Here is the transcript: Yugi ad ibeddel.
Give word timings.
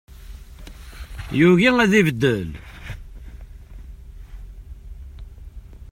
Yugi 1.39 1.69
ad 1.83 1.91
ibeddel. 1.99 2.49